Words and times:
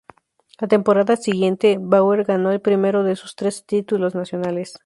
La 0.59 0.67
temporada 0.67 1.15
siguiente, 1.15 1.77
Bauer 1.79 2.23
ganó 2.23 2.51
el 2.51 2.59
primero 2.59 3.03
de 3.03 3.15
sus 3.15 3.35
tres 3.35 3.67
títulos 3.67 4.15
nacionales. 4.15 4.79